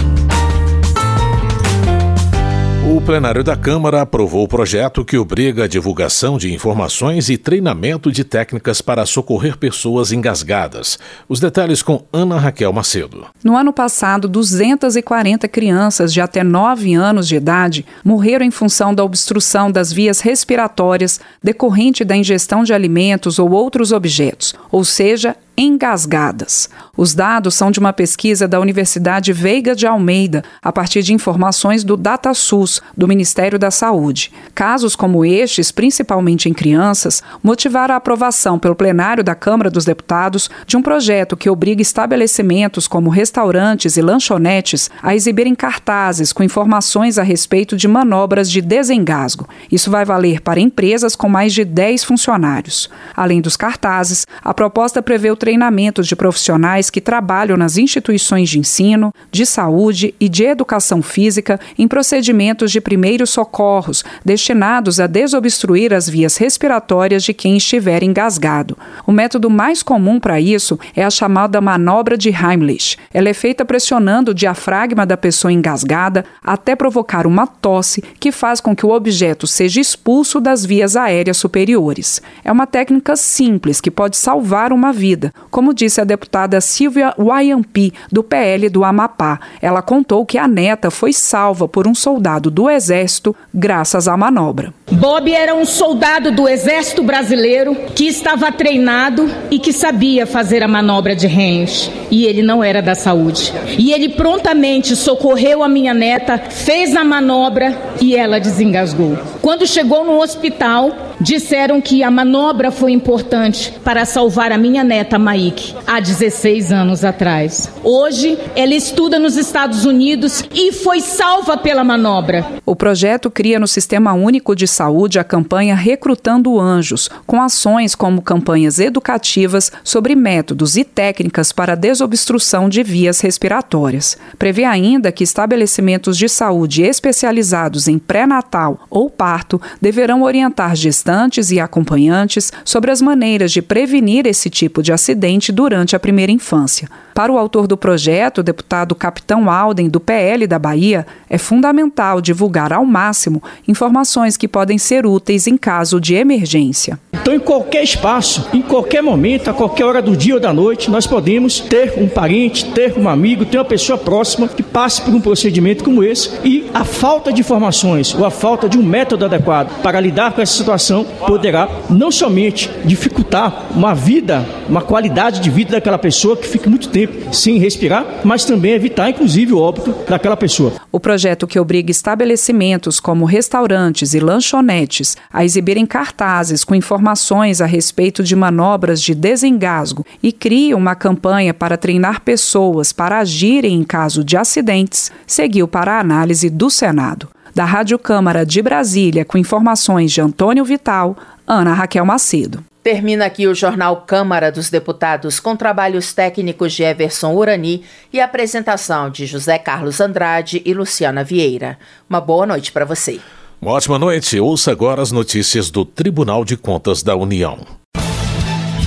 Plenário 3.09 3.43
da 3.43 3.57
Câmara 3.57 4.03
aprovou 4.03 4.45
o 4.45 4.49
projeto 4.49 5.03
que 5.03 5.17
obriga 5.17 5.65
a 5.65 5.67
divulgação 5.67 6.37
de 6.37 6.53
informações 6.53 7.31
e 7.31 7.39
treinamento 7.39 8.13
de 8.13 8.23
técnicas 8.23 8.83
para 8.83 9.07
socorrer 9.07 9.57
pessoas 9.57 10.13
engasgadas. 10.13 10.99
Os 11.27 11.41
detalhes 11.41 11.81
com 11.81 12.05
Ana 12.13 12.39
Raquel 12.39 12.71
Macedo. 12.71 13.25
No 13.43 13.57
ano 13.57 13.73
passado, 13.73 14.29
240 14.29 15.49
crianças 15.49 16.13
de 16.13 16.21
até 16.21 16.45
9 16.45 16.93
anos 16.93 17.27
de 17.27 17.37
idade 17.37 17.87
morreram 18.05 18.45
em 18.45 18.51
função 18.51 18.95
da 18.95 19.03
obstrução 19.03 19.73
das 19.73 19.91
vias 19.91 20.21
respiratórias 20.21 21.19
decorrente 21.43 22.05
da 22.05 22.15
ingestão 22.15 22.63
de 22.63 22.75
alimentos 22.75 23.39
ou 23.39 23.51
outros 23.53 23.91
objetos, 23.91 24.55
ou 24.71 24.85
seja, 24.85 25.35
engasgadas. 25.59 26.71
Os 26.97 27.15
dados 27.15 27.57
são 27.57 27.71
de 27.71 27.81
uma 27.81 27.93
pesquisa 27.93 28.47
da 28.47 28.61
Universidade 28.61 29.33
Veiga 29.33 29.75
de 29.75 29.89
Almeida, 29.89 30.45
a 30.63 30.71
partir 30.71 31.03
de 31.03 31.13
informações 31.13 31.83
do 31.83 31.97
DataSUS, 31.97 32.81
do 32.97 33.09
Ministério 33.09 33.59
da 33.59 33.71
Saúde. 33.71 34.33
Casos 34.55 34.95
como 34.95 35.25
estes, 35.25 35.73
principalmente 35.73 36.49
em 36.49 36.53
crianças, 36.55 37.23
motivaram 37.43 37.95
a 37.95 37.99
aprovação 37.99 38.57
pelo 38.57 38.77
plenário 38.77 39.25
da 39.25 39.35
Câmara 39.35 39.69
dos 39.69 39.85
Deputados 39.85 40.49
de 40.65 40.77
um 40.77 40.83
projeto 40.83 41.37
que 41.37 41.51
obriga 41.51 41.83
estabelecimentos 41.83 42.87
como 42.87 43.11
restaurantes 43.11 43.97
e 43.97 44.03
lanchonetes 44.03 44.89
a 45.03 45.15
exibirem 45.15 45.57
cartazes 45.57 46.33
com 46.33 46.45
informações 46.45 47.19
a 47.19 47.25
respeito 47.25 47.77
de 47.77 47.89
manobras 47.89 48.49
de 48.49 48.61
desengasgo. 48.61 49.49
Isso 49.73 49.91
vai 49.91 50.05
valer 50.05 50.41
para 50.41 50.61
empresas 50.61 51.17
com 51.17 51.29
mais 51.29 51.53
de 51.53 51.65
10 51.65 52.05
funcionários. 52.05 52.89
Além 53.17 53.41
dos 53.41 53.57
cartazes, 53.57 54.25
a 54.45 54.55
proposta 54.55 55.03
prevê 55.03 55.31
o 55.31 55.37
treinamentos 55.49 56.07
de 56.07 56.15
profissionais 56.15 56.91
que 56.91 57.01
trabalham 57.01 57.57
nas 57.57 57.79
instituições 57.79 58.51
de 58.51 58.59
ensino, 58.59 59.15
de 59.33 59.47
saúde 59.47 60.15
e 60.21 60.29
de 60.29 60.45
educação 60.45 61.01
física 61.01 61.59
em 61.79 61.89
procedimentos 61.89 62.71
de 62.71 62.83
primeiros 62.83 63.31
socorros 63.31 64.05
destinados 64.23 65.01
a 65.01 65.07
desobstruir 65.07 65.95
as 65.95 66.07
vias 66.07 66.37
respiratórias 66.37 67.25
de 67.25 67.33
quem 67.33 67.57
estiver 67.57 68.03
engasgado. 68.03 68.77
O 69.07 69.11
método 69.11 69.49
mais 69.49 69.83
comum 69.83 70.21
para 70.21 70.39
isso 70.39 70.79
é 70.95 71.03
a 71.03 71.09
chamada 71.09 71.63
manobra 71.63 72.19
de 72.19 72.29
Heimlich. 72.29 72.99
Ela 73.11 73.31
é 73.31 73.35
feita 73.35 73.65
pressionando 73.65 74.33
o 74.33 74.35
diafragma 74.35 75.07
da 75.07 75.17
pessoa 75.17 75.51
engasgada 75.51 76.27
até 76.45 76.77
provocar 76.77 77.27
uma 77.27 77.47
tosse 77.47 78.05
que 78.21 78.31
faz 78.31 78.61
com 78.61 78.77
que 78.77 78.85
o 78.85 78.91
objeto 78.91 79.47
seja 79.47 79.81
expulso 79.81 80.43
das 80.43 80.67
vias 80.67 80.95
aéreas 80.95 81.39
superiores. 81.39 82.21
É 82.45 82.53
uma 82.53 82.67
técnica 82.67 83.17
simples 83.17 83.81
que 83.81 83.91
pode 83.91 84.19
salvar 84.19 84.75
uma 84.75 84.93
vida, 84.93 85.33
como 85.51 85.75
disse 85.75 86.01
a 86.01 86.05
deputada 86.05 86.61
Silvia 86.61 87.15
Wayampi, 87.19 87.93
do 88.11 88.23
PL 88.23 88.69
do 88.69 88.85
Amapá. 88.85 89.41
Ela 89.61 89.83
contou 89.83 90.25
que 90.27 90.39
a 90.39 90.47
neta 90.47 90.91
foi 90.91 91.13
salva 91.13 91.67
por 91.69 91.87
um 91.87 91.95
soldado 91.95 92.51
do 92.51 92.69
Exército 92.69 93.35
graças 93.53 94.09
à 94.09 94.17
manobra. 94.17 94.73
Bob 94.91 95.33
era 95.33 95.55
um 95.55 95.65
soldado 95.65 96.33
do 96.33 96.49
Exército 96.49 97.03
Brasileiro 97.03 97.75
que 97.95 98.07
estava 98.07 98.51
treinado 98.51 99.31
e 99.51 99.59
que 99.59 99.73
sabia 99.73 100.27
fazer 100.27 100.63
a 100.63 100.69
manobra 100.69 101.15
de 101.15 101.27
Rennes. 101.27 101.91
E 102.11 102.25
ele 102.25 102.43
não 102.43 102.65
era 102.65 102.81
da 102.81 102.95
saúde. 102.95 103.53
E 103.79 103.93
ele 103.93 104.11
prontamente 104.11 104.97
socorreu 104.97 105.63
a 105.63 105.69
minha 105.69 105.93
neta, 105.93 106.39
fez 106.39 106.97
a 106.97 107.05
manobra 107.05 107.77
e 108.01 108.17
ela 108.17 108.39
desengasgou. 108.41 109.19
Quando 109.43 109.67
chegou 109.67 110.05
no 110.05 110.21
hospital, 110.21 110.91
disseram 111.21 111.81
que 111.81 112.03
a 112.03 112.11
manobra 112.11 112.71
foi 112.71 112.93
importante 112.93 113.75
para 113.85 114.05
salvar 114.05 114.53
a 114.53 114.59
minha 114.59 114.85
neta 114.85 115.19
Maik 115.29 115.77
há 115.87 116.01
16 116.01 116.73
anos 116.73 117.05
atrás. 117.05 117.71
Hoje, 117.85 118.39
ela 118.57 118.73
estuda 118.73 119.19
nos 119.19 119.37
Estados 119.37 119.85
Unidos 119.85 120.43
e 120.55 120.73
foi 120.73 121.03
salva 121.03 121.55
pela 121.59 121.85
manobra. 121.85 122.47
O 122.65 122.75
projeto 122.75 123.31
cria 123.31 123.59
no 123.59 123.69
Sistema 123.69 124.15
Único 124.15 124.57
de 124.57 124.67
Saúde 124.67 125.19
a 125.19 125.25
campanha 125.25 125.75
Recrutando 125.75 126.59
Anjos, 126.59 127.11
com 127.27 127.43
ações 127.43 127.95
como 127.95 128.23
campanhas 128.23 128.79
educativas 128.79 129.71
sobre 129.85 130.15
métodos 130.15 130.79
e 130.79 130.85
técnicas 130.85 131.53
para 131.53 131.75
desobstrução 131.75 132.67
de 132.67 132.83
vias 132.83 133.21
respiratórias. 133.21 134.17
Prevê 134.39 134.65
ainda 134.65 135.13
que 135.13 135.25
estabelecimentos 135.25 136.17
de 136.17 136.27
saúde 136.27 136.83
especializados 136.83 137.87
em 137.87 137.99
pré-natal 137.99 138.81
ou 138.89 139.11
parto 139.11 139.61
deverão 139.79 140.23
orientar 140.23 140.75
gestantes 140.75 141.51
e 141.51 141.61
acompanhantes 141.61 142.51
sobre 142.65 142.91
as 142.91 143.03
maneiras 143.03 143.53
de 143.53 143.61
prevenir 143.61 144.27
esse 144.27 144.49
tipo 144.49 144.83
de 144.83 144.91
acidente 144.91 145.18
durante 145.53 145.97
a 145.97 146.01
primeira 146.01 146.33
infância. 146.33 146.89
Para 147.19 147.33
o 147.33 147.37
autor 147.37 147.67
do 147.67 147.77
projeto, 147.77 148.39
o 148.39 148.43
deputado 148.45 148.95
Capitão 148.95 149.51
Alden, 149.51 149.89
do 149.89 149.99
PL 149.99 150.47
da 150.47 150.57
Bahia, 150.57 151.05
é 151.29 151.37
fundamental 151.37 152.21
divulgar 152.21 152.73
ao 152.73 152.85
máximo 152.85 153.43
informações 153.67 154.37
que 154.37 154.47
podem 154.47 154.79
ser 154.79 155.05
úteis 155.05 155.49
em 155.49 155.57
caso 155.57 156.01
de 156.01 156.15
emergência. 156.15 156.97
Então, 157.13 157.35
em 157.35 157.41
qualquer 157.41 157.83
espaço, 157.83 158.49
em 158.55 158.63
qualquer 158.63 159.03
momento, 159.03 159.51
a 159.51 159.53
qualquer 159.53 159.85
hora 159.85 160.01
do 160.01 160.17
dia 160.17 160.35
ou 160.35 160.41
da 160.41 160.53
noite, 160.53 160.91
nós 160.91 161.09
podemos 161.09 161.59
ter 161.59 161.95
um 161.99 162.09
parente, 162.09 162.71
ter 162.71 162.97
um 162.97 163.09
amigo, 163.09 163.45
ter 163.45 163.59
uma 163.59 163.65
pessoa 163.65 163.99
próxima 163.99 164.47
que 164.47 164.63
passe 164.63 165.03
por 165.03 165.13
um 165.13 165.21
procedimento 165.21 165.83
como 165.83 166.05
esse 166.05 166.31
e 166.45 166.71
a 166.73 166.85
falta 166.85 167.33
de 167.33 167.41
informações 167.41 168.15
ou 168.15 168.25
a 168.25 168.31
falta 168.31 168.69
de 168.69 168.79
um 168.79 168.83
método 168.83 169.25
adequado 169.25 169.83
para 169.83 170.01
lidar 170.01 170.33
com 170.33 170.41
essa 170.41 170.57
situação 170.57 171.05
poderá 171.27 171.69
não 171.91 172.11
somente 172.11 172.71
dificultar 172.85 173.67
uma 173.75 173.93
vida, 173.93 174.47
uma 174.69 174.83
qualidade 174.99 175.39
de 175.39 175.49
vida 175.49 175.73
daquela 175.73 175.97
pessoa 175.97 176.37
que 176.37 176.49
fique 176.49 176.69
muito 176.69 176.89
tempo 176.89 177.33
sem 177.33 177.57
respirar, 177.57 178.05
mas 178.25 178.45
também 178.45 178.73
evitar, 178.73 179.09
inclusive, 179.09 179.53
o 179.53 179.61
óbito 179.61 179.95
daquela 180.09 180.37
pessoa. 180.37 180.73
O 180.91 180.99
projeto 180.99 181.47
que 181.47 181.61
obriga 181.61 181.89
estabelecimentos 181.89 182.99
como 182.99 183.25
restaurantes 183.25 184.13
e 184.13 184.19
lanchonetes 184.19 185.17
a 185.33 185.45
exibirem 185.45 185.87
cartazes 185.87 186.65
com 186.65 186.75
informações 186.75 187.61
a 187.61 187.67
respeito 187.67 188.25
de 188.25 188.35
manobras 188.35 189.01
de 189.01 189.15
desengasgo 189.15 190.05
e 190.21 190.33
cria 190.33 190.77
uma 190.77 190.97
campanha 190.97 191.55
para 191.55 191.77
treinar 191.77 192.23
pessoas 192.23 192.93
para 192.93 193.21
agirem 193.21 193.77
em 193.77 193.85
caso 193.85 194.25
de 194.25 194.37
acidentes, 194.37 195.13
seguiu 195.29 195.69
para 195.69 195.93
a 195.93 196.01
análise 196.01 196.51
do 196.51 196.69
Senado. 196.69 197.29
Da 197.55 197.65
Rádio 197.65 198.01
Câmara 198.01 198.45
de 198.45 198.61
Brasília, 198.61 199.25
com 199.25 199.39
informações 199.39 200.11
de 200.11 200.21
Antônio 200.21 200.65
Vital, 200.65 201.17
Ana 201.47 201.73
Raquel 201.73 202.05
Macedo. 202.05 202.65
Termina 202.91 203.27
aqui 203.27 203.47
o 203.47 203.55
jornal 203.55 204.05
Câmara 204.07 204.51
dos 204.51 204.71
Deputados 204.71 205.39
com 205.39 205.55
trabalhos 205.55 206.15
técnicos 206.15 206.73
de 206.73 206.83
Everson 206.83 207.35
Urani 207.35 207.85
e 208.11 208.19
apresentação 208.19 209.11
de 209.11 209.27
José 209.27 209.59
Carlos 209.59 210.01
Andrade 210.01 210.63
e 210.65 210.73
Luciana 210.73 211.23
Vieira. 211.23 211.79
Uma 212.09 212.19
boa 212.19 212.47
noite 212.47 212.73
para 212.73 212.87
você. 212.87 213.21
Uma 213.61 213.73
ótima 213.73 213.99
noite. 213.99 214.41
Ouça 214.41 214.73
agora 214.73 215.03
as 215.03 215.13
notícias 215.13 215.71
do 215.71 215.85
Tribunal 215.85 216.47
de 216.47 216.57
Contas 216.57 217.03
da 217.03 217.15
União. 217.15 217.59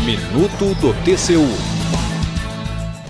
Minuto 0.04 0.74
do 0.82 0.96
TCU. 1.04 1.48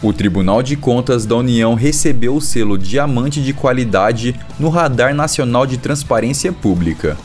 O 0.03 0.11
Tribunal 0.11 0.61
de 0.61 0.75
Contas 0.75 1.25
da 1.25 1.37
União 1.37 1.73
recebeu 1.73 2.35
o 2.35 2.41
selo 2.41 2.77
Diamante 2.77 3.41
de 3.41 3.53
Qualidade 3.53 4.35
no 4.59 4.67
Radar 4.67 5.15
Nacional 5.15 5.65
de 5.65 5.77
Transparência 5.77 6.51
Pública. 6.51 7.17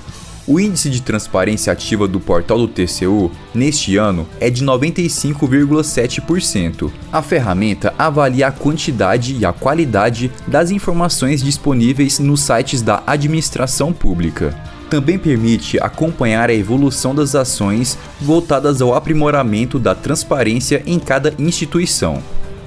O 0.48 0.61
índice 0.61 0.88
de 0.88 1.02
transparência 1.02 1.72
ativa 1.72 2.06
do 2.06 2.20
portal 2.20 2.56
do 2.56 2.68
TCU 2.68 3.32
neste 3.52 3.96
ano 3.96 4.28
é 4.38 4.48
de 4.48 4.64
95,7%. 4.64 6.92
A 7.12 7.20
ferramenta 7.20 7.92
avalia 7.98 8.46
a 8.46 8.52
quantidade 8.52 9.35
e 9.35 9.44
a 9.44 9.52
qualidade 9.52 10.30
das 10.46 10.70
informações 10.70 11.42
disponíveis 11.42 12.20
nos 12.20 12.42
sites 12.42 12.80
da 12.80 13.02
administração 13.04 13.92
pública. 13.92 14.54
Também 14.88 15.18
permite 15.18 15.80
acompanhar 15.80 16.48
a 16.48 16.54
evolução 16.54 17.12
das 17.12 17.35
ações 17.35 17.98
voltadas 18.20 18.80
ao 18.80 18.94
aprimoramento 18.94 19.80
da 19.80 19.96
transparência 19.96 20.80
em 20.87 21.00
cada 21.00 21.35
instituição. 21.40 22.22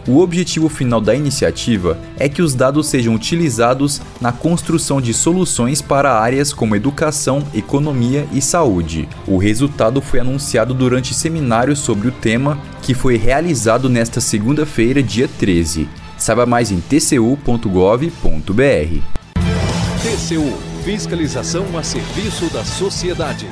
O 0.10 0.22
objetivo 0.22 0.68
final 0.70 1.00
da 1.00 1.14
iniciativa 1.14 1.96
é 2.18 2.28
que 2.28 2.42
os 2.42 2.56
dados 2.56 2.88
sejam 2.88 3.14
utilizados 3.14 4.02
na 4.20 4.32
construção 4.32 5.00
de 5.00 5.14
soluções 5.14 5.84
para 5.84 6.20
áreas 6.20 6.52
como 6.52 6.76
educação, 6.76 7.44
economia 7.54 8.28
e 8.34 8.42
saúde. 8.42 9.08
O 9.28 9.38
resultado 9.38 10.02
foi 10.02 10.20
anunciado 10.20 10.74
durante 10.74 11.14
seminário 11.14 11.76
sobre 11.76 12.08
o 12.08 12.12
tema, 12.12 12.58
que 12.82 12.96
foi 12.96 13.18
realizado 13.18 13.88
nesta 13.88 14.20
segunda-feira, 14.20 15.04
dia 15.04 15.30
13. 15.38 15.88
Saiba 16.18 16.44
mais 16.44 16.72
em 16.72 16.80
tcu.gov.br. 16.80 18.10
TCU 20.02 20.58
Fiscalização 20.84 21.78
a 21.78 21.84
serviço 21.84 22.52
da 22.52 22.66
sociedade. 22.66 23.46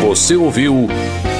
Você 0.00 0.34
ouviu 0.34 0.88